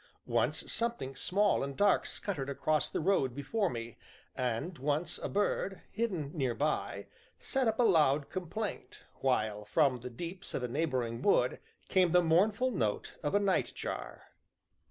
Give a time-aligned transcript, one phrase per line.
[0.25, 3.97] Once, something small and dark scuttered across the road before me,
[4.35, 7.05] and once a bird, hidden near by,
[7.37, 12.23] set up a loud complaint, while, from the deeps of a neighboring wood, came the
[12.23, 14.31] mournful note of a night jar.